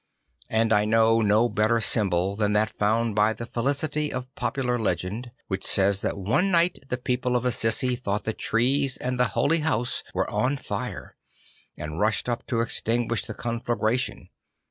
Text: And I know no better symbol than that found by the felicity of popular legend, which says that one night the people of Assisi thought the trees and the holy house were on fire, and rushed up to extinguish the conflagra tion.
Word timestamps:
And 0.49 0.73
I 0.73 0.83
know 0.85 1.21
no 1.21 1.47
better 1.47 1.79
symbol 1.79 2.35
than 2.35 2.53
that 2.53 2.75
found 2.79 3.13
by 3.13 3.33
the 3.33 3.45
felicity 3.45 4.11
of 4.11 4.33
popular 4.33 4.79
legend, 4.79 5.29
which 5.47 5.63
says 5.63 6.01
that 6.01 6.17
one 6.17 6.49
night 6.49 6.79
the 6.89 6.97
people 6.97 7.35
of 7.35 7.45
Assisi 7.45 7.95
thought 7.95 8.23
the 8.23 8.33
trees 8.33 8.97
and 8.97 9.19
the 9.19 9.25
holy 9.37 9.59
house 9.59 10.01
were 10.11 10.27
on 10.31 10.57
fire, 10.57 11.17
and 11.77 11.99
rushed 11.99 12.27
up 12.27 12.47
to 12.47 12.61
extinguish 12.61 13.25
the 13.25 13.35
conflagra 13.35 13.99
tion. 13.99 14.29